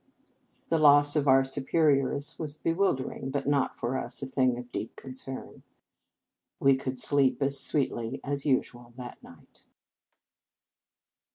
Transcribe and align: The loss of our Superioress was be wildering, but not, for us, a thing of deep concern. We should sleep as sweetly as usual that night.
The 0.69 0.79
loss 0.79 1.15
of 1.15 1.27
our 1.27 1.43
Superioress 1.43 2.39
was 2.39 2.55
be 2.55 2.73
wildering, 2.73 3.29
but 3.29 3.45
not, 3.47 3.75
for 3.75 3.95
us, 3.99 4.23
a 4.23 4.25
thing 4.25 4.57
of 4.57 4.71
deep 4.71 4.95
concern. 4.95 5.61
We 6.59 6.75
should 6.75 6.97
sleep 6.97 7.39
as 7.43 7.59
sweetly 7.59 8.19
as 8.23 8.43
usual 8.43 8.93
that 8.95 9.21
night. 9.21 9.63